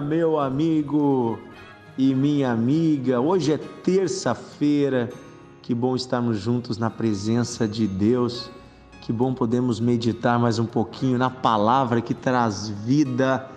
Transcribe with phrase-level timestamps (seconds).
[0.00, 1.38] meu amigo
[1.96, 3.20] e minha amiga.
[3.20, 5.08] Hoje é terça-feira.
[5.60, 8.50] Que bom estarmos juntos na presença de Deus.
[9.00, 13.48] Que bom podemos meditar mais um pouquinho na palavra que traz vida,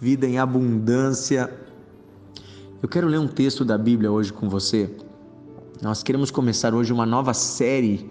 [0.00, 1.52] vida em abundância.
[2.82, 4.94] Eu quero ler um texto da Bíblia hoje com você.
[5.82, 8.10] Nós queremos começar hoje uma nova série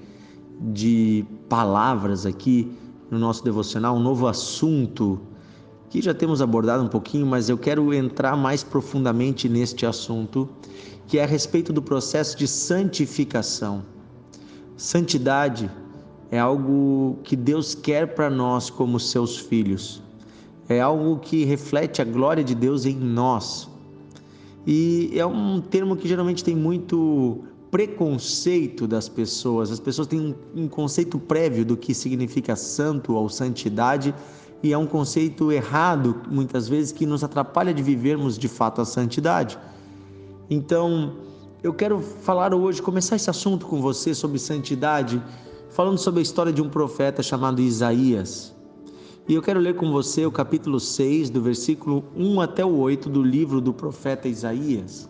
[0.59, 2.71] de palavras aqui
[3.09, 5.19] no nosso devocional, um novo assunto
[5.89, 10.49] que já temos abordado um pouquinho, mas eu quero entrar mais profundamente neste assunto,
[11.07, 13.83] que é a respeito do processo de santificação.
[14.75, 15.69] Santidade
[16.31, 20.01] é algo que Deus quer para nós como seus filhos.
[20.67, 23.69] É algo que reflete a glória de Deus em nós.
[24.65, 29.71] E é um termo que geralmente tem muito preconceito das pessoas.
[29.71, 34.15] As pessoas têm um conceito prévio do que significa santo ou santidade
[34.63, 38.85] e é um conceito errado, muitas vezes, que nos atrapalha de vivermos de fato a
[38.85, 39.57] santidade.
[40.49, 41.13] Então,
[41.63, 45.21] eu quero falar hoje, começar esse assunto com você sobre santidade,
[45.69, 48.55] falando sobre a história de um profeta chamado Isaías.
[49.27, 53.09] E eu quero ler com você o capítulo 6, do versículo 1 até o 8
[53.09, 55.09] do livro do profeta Isaías.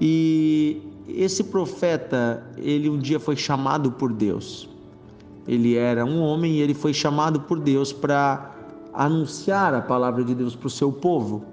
[0.00, 4.69] E esse profeta, ele um dia foi chamado por Deus.
[5.50, 8.54] Ele era um homem e ele foi chamado por Deus para
[8.94, 11.44] anunciar a palavra de Deus para o seu povo.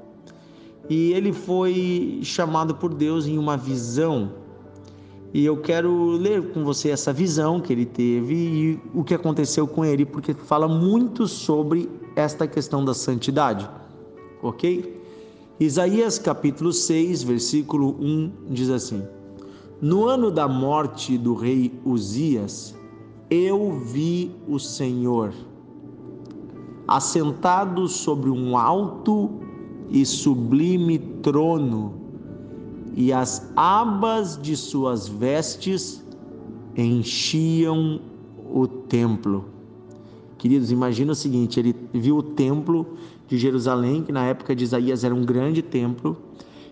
[0.88, 4.34] E ele foi chamado por Deus em uma visão.
[5.34, 9.68] E eu quero ler com você essa visão que ele teve e o que aconteceu
[9.68, 13.68] com ele, porque fala muito sobre esta questão da santidade.
[14.44, 14.96] Ok?
[15.60, 19.02] Isaías capítulo 6, versículo 1 diz assim:
[19.82, 22.78] No ano da morte do rei Uzias,
[23.30, 25.34] eu vi o Senhor
[26.88, 29.30] assentado sobre um alto
[29.90, 31.94] e sublime trono,
[32.96, 36.04] e as abas de suas vestes
[36.76, 38.00] enchiam
[38.50, 39.46] o templo.
[40.38, 42.86] Queridos, imagina o seguinte: ele viu o templo
[43.28, 46.18] de Jerusalém, que na época de Isaías era um grande templo,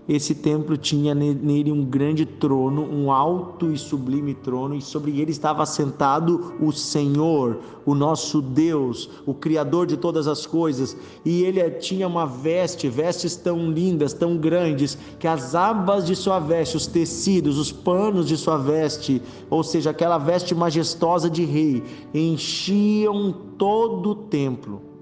[0.07, 5.31] esse templo tinha nele um grande trono, um alto e sublime trono, e sobre ele
[5.31, 10.95] estava assentado o Senhor, o nosso Deus, o Criador de todas as coisas.
[11.25, 16.39] E ele tinha uma veste, vestes tão lindas, tão grandes, que as abas de sua
[16.39, 21.83] veste, os tecidos, os panos de sua veste, ou seja, aquela veste majestosa de rei,
[22.13, 24.94] enchiam todo o templo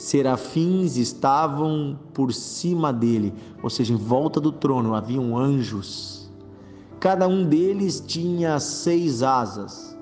[0.00, 6.32] serafins estavam por cima dele, ou seja, em volta do trono haviam anjos.
[6.98, 9.94] Cada um deles tinha seis asas.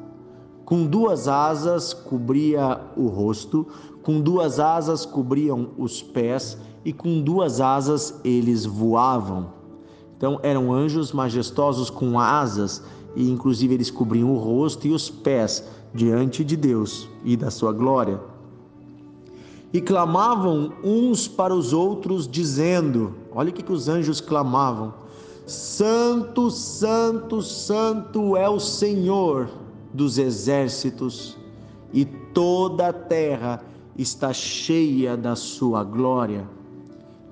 [0.65, 3.67] Com duas asas cobria o rosto,
[4.01, 9.49] com duas asas cobriam os pés e com duas asas eles voavam.
[10.17, 12.85] Então eram anjos majestosos com asas
[13.17, 17.73] e inclusive eles cobriam o rosto e os pés diante de Deus e da sua
[17.73, 18.38] glória
[19.73, 24.95] e clamavam uns para os outros, dizendo: Olha o que, que os anjos clamavam:
[25.47, 29.49] Santo, Santo, Santo é o Senhor
[29.93, 31.37] dos exércitos,
[31.93, 33.62] e toda a terra
[33.97, 36.49] está cheia da sua glória.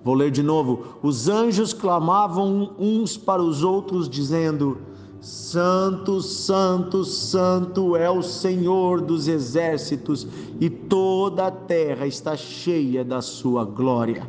[0.04, 4.78] Vou ler de novo: os anjos clamavam uns para os outros, dizendo:
[5.20, 10.26] Santo, Santo, Santo é o Senhor dos exércitos
[10.60, 14.26] e toda a terra está cheia da sua glória.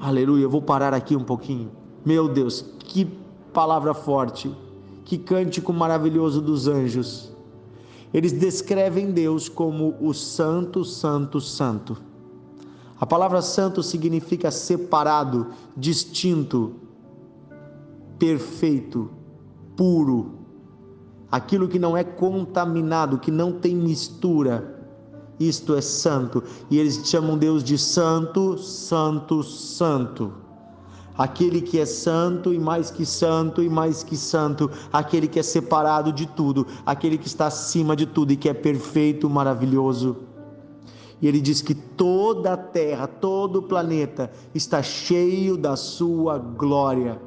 [0.00, 0.44] Aleluia.
[0.44, 1.70] Eu vou parar aqui um pouquinho.
[2.04, 3.04] Meu Deus, que
[3.52, 4.50] palavra forte,
[5.04, 7.32] que cântico maravilhoso dos anjos.
[8.14, 11.96] Eles descrevem Deus como o Santo, Santo, Santo.
[12.98, 16.72] A palavra santo significa separado, distinto,
[18.18, 19.15] perfeito
[19.76, 20.36] puro,
[21.30, 24.74] aquilo que não é contaminado, que não tem mistura.
[25.38, 26.42] Isto é santo.
[26.70, 30.32] E eles chamam Deus de santo, santo, santo.
[31.16, 35.42] Aquele que é santo e mais que santo e mais que santo, aquele que é
[35.42, 40.16] separado de tudo, aquele que está acima de tudo e que é perfeito, maravilhoso.
[41.20, 47.18] E ele diz que toda a terra, todo o planeta está cheio da sua glória.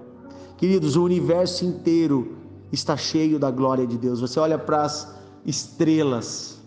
[0.58, 2.39] Queridos, o universo inteiro
[2.72, 4.22] está cheio da glória de Deus.
[4.22, 5.14] Você olha para as
[5.46, 6.60] estrelas,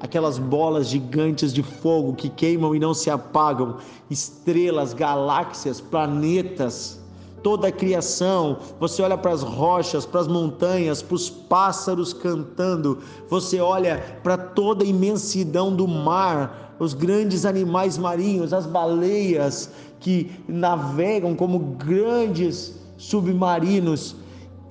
[0.00, 3.78] aquelas bolas gigantes de fogo que queimam e não se apagam,
[4.10, 7.00] estrelas, galáxias, planetas,
[7.44, 12.98] toda a criação, você olha para as rochas, para as montanhas, para os pássaros cantando,
[13.28, 19.70] você olha para toda a imensidão do mar, os grandes animais marinhos, as baleias
[20.00, 24.16] que navegam como grandes submarinos,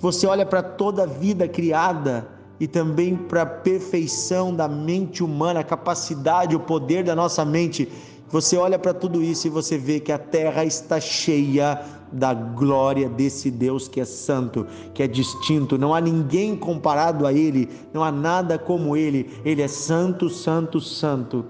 [0.04, 2.28] você olha para toda a vida criada
[2.60, 7.88] e também para a perfeição da mente humana, a capacidade, o poder da nossa mente.
[8.28, 13.08] Você olha para tudo isso e você vê que a terra está cheia da glória
[13.08, 18.04] desse Deus que é santo, que é distinto, não há ninguém comparado a ele, não
[18.04, 19.30] há nada como ele.
[19.46, 21.46] Ele é santo, santo, santo.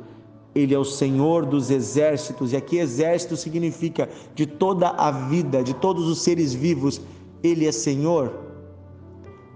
[0.54, 5.74] Ele é o Senhor dos exércitos, e aqui exército significa de toda a vida, de
[5.74, 7.02] todos os seres vivos,
[7.44, 8.34] ele é Senhor.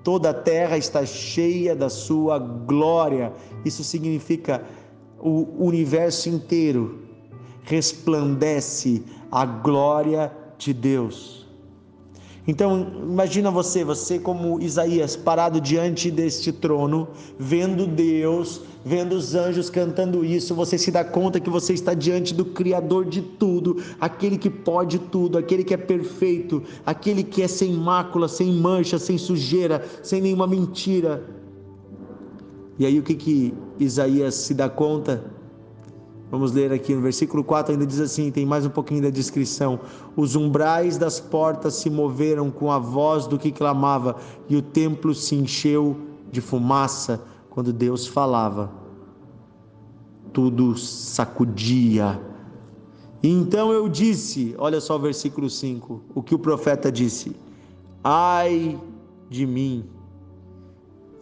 [0.04, 3.34] Toda a terra está cheia da sua glória.
[3.66, 4.63] Isso significa
[5.19, 7.07] o universo inteiro
[7.63, 11.37] resplandece a glória de Deus.
[12.47, 19.69] Então, imagina você, você como Isaías, parado diante deste trono, vendo Deus, vendo os anjos
[19.69, 24.38] cantando isso, você se dá conta que você está diante do Criador de tudo, aquele
[24.38, 29.17] que pode tudo, aquele que é perfeito, aquele que é sem mácula, sem mancha, sem
[29.17, 31.21] sujeira, sem nenhuma mentira.
[32.79, 35.37] E aí o que que Isaías se dá conta?
[36.29, 39.79] Vamos ler aqui no versículo 4, ainda diz assim: tem mais um pouquinho da descrição.
[40.15, 44.18] Os umbrais das portas se moveram com a voz do que clamava,
[44.50, 45.95] e o templo se encheu
[46.29, 48.69] de fumaça quando Deus falava.
[50.33, 52.21] Tudo sacudia.
[53.24, 57.35] Então eu disse: olha só o versículo 5, o que o profeta disse:
[58.03, 58.77] Ai
[59.29, 59.85] de mim,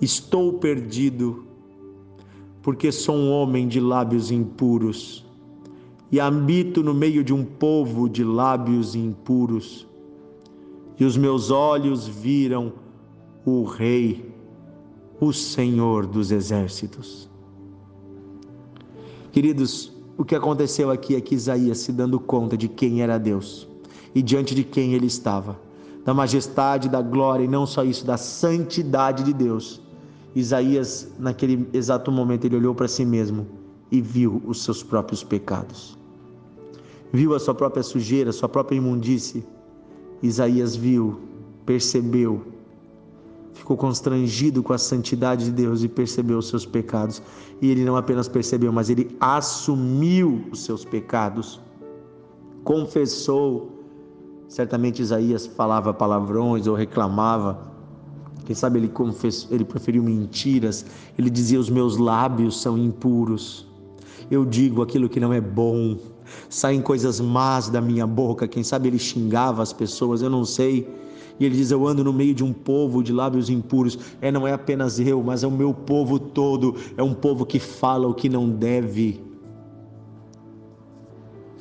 [0.02, 1.46] estou perdido
[2.66, 5.24] porque sou um homem de lábios impuros
[6.12, 9.88] e habito no meio de um povo de lábios impuros.
[11.00, 12.74] E os meus olhos viram
[13.46, 14.34] o Rei,
[15.22, 17.30] o Senhor dos exércitos.
[19.32, 23.68] Queridos, o que aconteceu aqui é que Isaías se dando conta de quem era Deus
[24.16, 25.56] e diante de quem ele estava,
[26.04, 29.85] da majestade, da glória e não só isso, da santidade de Deus
[30.36, 33.48] Isaías, naquele exato momento, ele olhou para si mesmo
[33.90, 35.98] e viu os seus próprios pecados.
[37.14, 39.46] Viu a sua própria sujeira, a sua própria imundície.
[40.22, 41.22] Isaías viu,
[41.66, 42.46] percebeu,
[43.54, 47.22] ficou constrangido com a santidade de Deus e percebeu os seus pecados.
[47.62, 51.62] E ele não apenas percebeu, mas ele assumiu os seus pecados,
[52.64, 53.72] confessou.
[54.50, 57.75] Certamente Isaías falava palavrões ou reclamava,
[58.45, 60.86] quem sabe ele, confessou, ele preferiu mentiras.
[61.18, 63.68] Ele dizia: Os meus lábios são impuros.
[64.30, 65.97] Eu digo aquilo que não é bom.
[66.50, 68.47] Saem coisas más da minha boca.
[68.47, 70.88] Quem sabe ele xingava as pessoas, eu não sei.
[71.39, 73.97] E ele diz: Eu ando no meio de um povo de lábios impuros.
[74.21, 76.75] É, não é apenas eu, mas é o meu povo todo.
[76.95, 79.21] É um povo que fala o que não deve.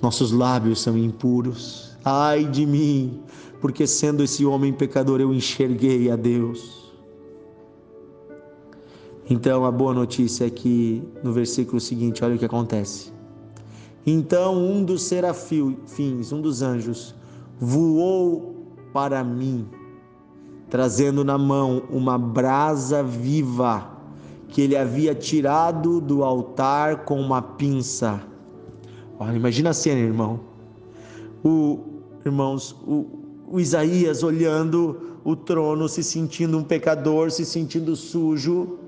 [0.02, 1.96] Nossos lábios são impuros.
[2.04, 3.22] Ai de mim,
[3.64, 6.92] porque sendo esse homem pecador eu enxerguei a Deus.
[9.30, 13.10] Então a boa notícia é que no versículo seguinte, olha o que acontece.
[14.06, 17.14] Então um dos serafins, um dos anjos,
[17.58, 18.54] voou
[18.92, 19.66] para mim,
[20.68, 23.92] trazendo na mão uma brasa viva
[24.48, 28.20] que ele havia tirado do altar com uma pinça.
[29.18, 30.40] Olha, imagina a cena, irmão.
[31.42, 31.78] O,
[32.26, 38.78] irmãos, o, o Isaías olhando o trono, se sentindo um pecador, se sentindo sujo.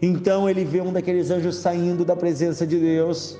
[0.00, 3.38] Então ele vê um daqueles anjos saindo da presença de Deus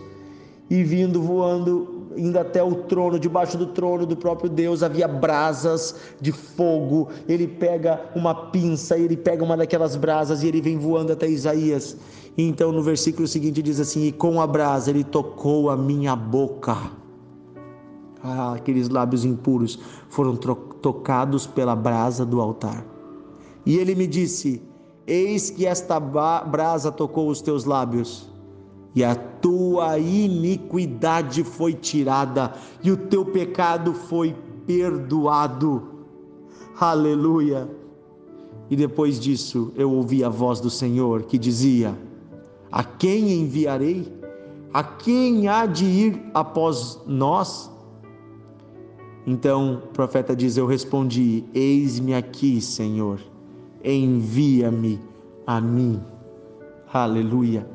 [0.70, 5.96] e vindo voando, indo até o trono, debaixo do trono do próprio Deus havia brasas
[6.20, 7.08] de fogo.
[7.28, 11.96] Ele pega uma pinça, ele pega uma daquelas brasas e ele vem voando até Isaías.
[12.38, 17.01] Então no versículo seguinte diz assim: E com a brasa ele tocou a minha boca
[18.22, 22.84] aqueles lábios impuros foram tocados pela brasa do altar.
[23.64, 24.62] E ele me disse:
[25.06, 28.30] Eis que esta brasa tocou os teus lábios,
[28.94, 34.34] e a tua iniquidade foi tirada, e o teu pecado foi
[34.66, 35.82] perdoado.
[36.78, 37.68] Aleluia.
[38.70, 41.98] E depois disso eu ouvi a voz do Senhor que dizia:
[42.70, 44.20] A quem enviarei?
[44.72, 47.70] A quem há de ir após nós?
[49.26, 53.20] Então o profeta diz: Eu respondi: Eis-me aqui, Senhor,
[53.84, 55.00] envia-me
[55.46, 56.00] a mim.
[56.92, 57.66] Aleluia.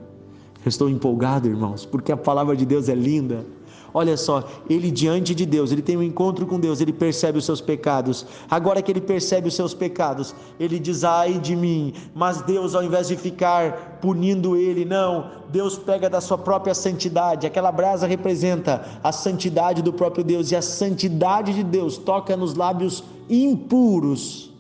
[0.66, 3.46] Eu estou empolgado, irmãos, porque a palavra de Deus é linda.
[3.94, 7.46] Olha só, ele diante de Deus, ele tem um encontro com Deus, ele percebe os
[7.46, 8.25] seus pecados.
[8.50, 11.94] Agora que ele percebe os seus pecados, ele diz: ai de mim.
[12.13, 17.48] Mas Deus, ao invés de ficar punindo ele, não, Deus pega da sua própria santidade.
[17.48, 22.53] Aquela brasa representa a santidade do próprio Deus, e a santidade de Deus toca nos
[22.53, 24.53] lábios impuros.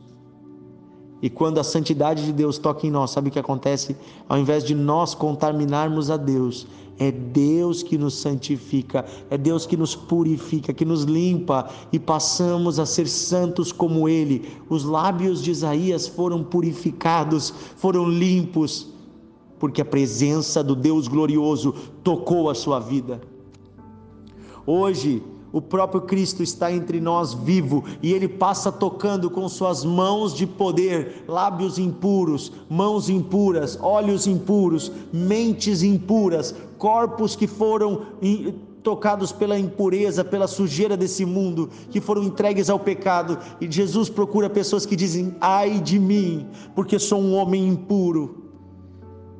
[1.21, 3.97] E quando a santidade de Deus toca em nós, sabe o que acontece?
[4.29, 6.67] Ao invés de nós contaminarmos a Deus,
[6.99, 12.79] é Deus que nos santifica, é Deus que nos purifica, que nos limpa e passamos
[12.79, 14.49] a ser santos como Ele.
[14.69, 18.87] Os lábios de Isaías foram purificados, foram limpos,
[19.59, 21.73] porque a presença do Deus glorioso
[22.03, 23.21] tocou a sua vida.
[24.65, 30.33] Hoje, o próprio Cristo está entre nós vivo e ele passa tocando com suas mãos
[30.33, 38.07] de poder, lábios impuros, mãos impuras, olhos impuros, mentes impuras, corpos que foram
[38.83, 43.37] tocados pela impureza, pela sujeira desse mundo, que foram entregues ao pecado.
[43.59, 48.46] E Jesus procura pessoas que dizem: "Ai de mim, porque sou um homem impuro"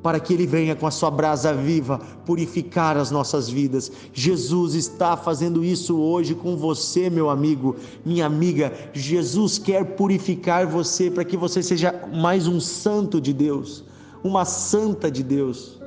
[0.07, 3.91] para que Ele venha com a sua brasa viva purificar as nossas vidas.
[4.13, 8.71] Jesus está fazendo isso hoje com você, meu amigo, minha amiga.
[8.93, 13.83] Jesus quer purificar você para que você seja mais um santo de Deus,
[14.23, 15.77] uma santa de Deus.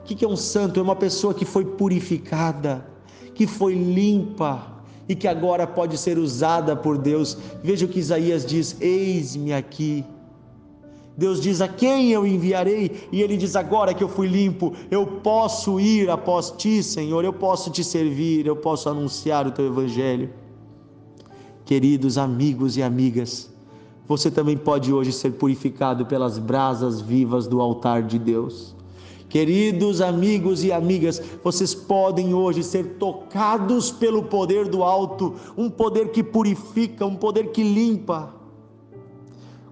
[0.00, 0.78] O que é um santo?
[0.78, 2.86] É uma pessoa que foi purificada,
[3.34, 4.64] que foi limpa
[5.08, 7.36] e que agora pode ser usada por Deus.
[7.64, 10.04] Veja o que Isaías diz: Eis-me aqui
[11.16, 13.08] Deus diz: A quem eu enviarei?
[13.10, 17.32] E ele diz: Agora que eu fui limpo, eu posso ir após ti, Senhor, eu
[17.32, 20.30] posso te servir, eu posso anunciar o teu evangelho.
[21.64, 23.50] Queridos amigos e amigas,
[24.06, 28.76] você também pode hoje ser purificado pelas brasas vivas do altar de Deus.
[29.28, 36.12] Queridos amigos e amigas, vocês podem hoje ser tocados pelo poder do alto, um poder
[36.12, 38.32] que purifica, um poder que limpa.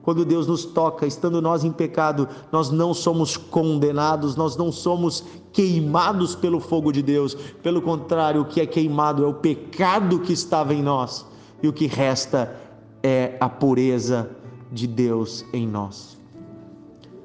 [0.05, 5.25] Quando Deus nos toca, estando nós em pecado, nós não somos condenados, nós não somos
[5.51, 7.35] queimados pelo fogo de Deus.
[7.63, 11.25] Pelo contrário, o que é queimado é o pecado que estava em nós,
[11.63, 12.55] e o que resta
[13.03, 14.31] é a pureza
[14.71, 16.19] de Deus em nós.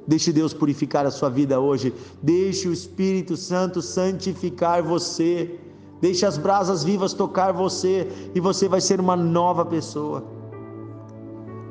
[0.08, 1.94] Deixe Deus purificar a sua vida hoje.
[2.24, 5.60] Deixe o Espírito Santo santificar você.
[6.00, 10.39] Deixe as brasas vivas tocar você e você vai ser uma nova pessoa.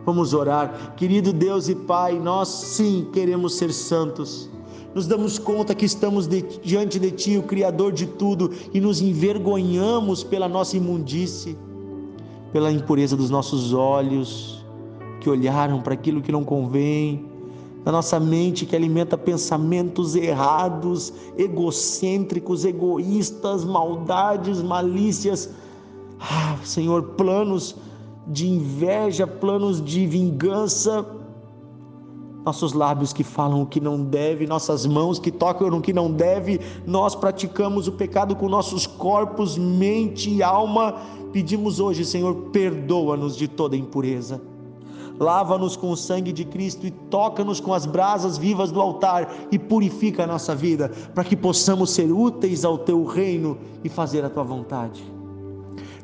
[0.09, 0.95] Vamos orar.
[0.97, 4.49] Querido Deus e Pai, nós sim queremos ser santos.
[4.95, 9.03] Nos damos conta que estamos de, diante de Ti, o Criador de tudo, e nos
[9.03, 11.59] envergonhamos pela nossa imundície,
[12.55, 14.65] pela impureza dos nossos olhos,
[15.21, 17.27] que olharam para aquilo que não convém,
[17.85, 25.50] da nossa mente que alimenta pensamentos errados, egocêntricos, egoístas, maldades, malícias.
[26.19, 27.77] Ah, Senhor, planos
[28.28, 31.04] de inveja, planos de vingança,
[32.44, 36.11] nossos lábios que falam o que não deve, nossas mãos que tocam no que não
[36.11, 40.97] deve, nós praticamos o pecado com nossos corpos, mente e alma.
[41.32, 44.40] Pedimos hoje, Senhor, perdoa-nos de toda impureza.
[45.18, 49.58] Lava-nos com o sangue de Cristo e toca-nos com as brasas vivas do altar e
[49.58, 54.30] purifica a nossa vida, para que possamos ser úteis ao teu reino e fazer a
[54.30, 55.18] tua vontade.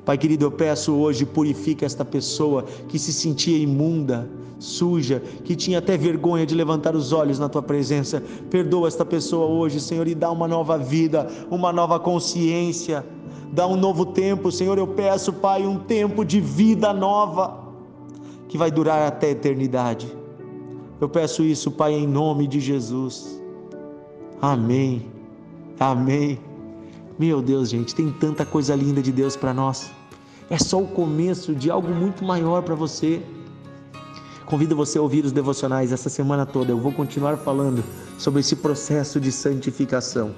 [0.05, 5.79] Pai querido, eu peço hoje, purifica esta pessoa que se sentia imunda, suja, que tinha
[5.79, 8.23] até vergonha de levantar os olhos na tua presença.
[8.51, 13.05] Perdoa esta pessoa hoje, Senhor, e dá uma nova vida, uma nova consciência.
[13.53, 14.77] Dá um novo tempo, Senhor.
[14.77, 17.65] Eu peço, Pai, um tempo de vida nova
[18.49, 20.07] que vai durar até a eternidade.
[21.01, 23.41] Eu peço isso, Pai, em nome de Jesus.
[24.41, 25.07] Amém.
[25.79, 26.39] Amém.
[27.17, 29.89] Meu Deus, gente, tem tanta coisa linda de Deus para nós.
[30.51, 33.23] É só o começo de algo muito maior para você.
[34.45, 36.73] Convido você a ouvir os devocionais essa semana toda.
[36.73, 37.85] Eu vou continuar falando
[38.19, 40.35] sobre esse processo de santificação.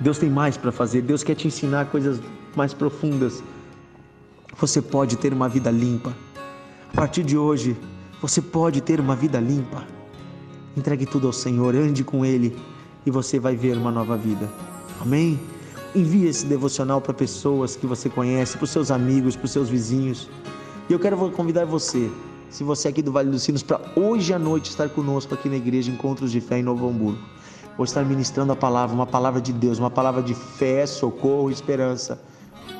[0.00, 1.02] Deus tem mais para fazer.
[1.02, 2.18] Deus quer te ensinar coisas
[2.56, 3.42] mais profundas.
[4.58, 6.16] Você pode ter uma vida limpa.
[6.90, 7.76] A partir de hoje,
[8.20, 9.86] você pode ter uma vida limpa.
[10.74, 12.56] Entregue tudo ao Senhor, ande com Ele
[13.04, 14.48] e você vai ver uma nova vida.
[15.00, 15.38] Amém?
[15.94, 19.68] Envie esse devocional para pessoas que você conhece, para os seus amigos, para os seus
[19.68, 20.28] vizinhos.
[20.88, 22.10] E eu quero convidar você,
[22.50, 25.48] se você é aqui do Vale dos Sinos, para hoje à noite estar conosco aqui
[25.48, 27.18] na igreja Encontros de Fé em Novo Hamburgo.
[27.76, 32.20] Vou estar ministrando a palavra, uma palavra de Deus, uma palavra de fé, socorro esperança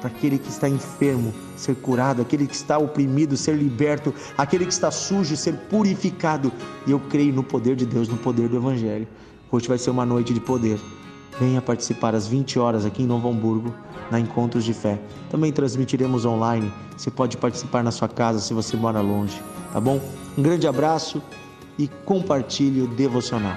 [0.00, 4.72] para aquele que está enfermo ser curado, aquele que está oprimido ser liberto, aquele que
[4.72, 6.52] está sujo ser purificado.
[6.86, 9.08] E eu creio no poder de Deus, no poder do Evangelho.
[9.50, 10.78] Hoje vai ser uma noite de poder
[11.38, 13.74] venha participar às 20 horas aqui em Novo Hamburgo,
[14.10, 14.98] na Encontros de Fé.
[15.30, 16.72] Também transmitiremos online.
[16.96, 19.40] Você pode participar na sua casa se você mora longe,
[19.72, 20.00] tá bom?
[20.36, 21.22] Um grande abraço
[21.78, 23.56] e compartilhe o devocional.